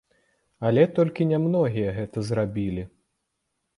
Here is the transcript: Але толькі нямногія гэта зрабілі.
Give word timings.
Але 0.69 0.85
толькі 0.99 1.29
нямногія 1.33 1.93
гэта 1.99 2.17
зрабілі. 2.31 2.83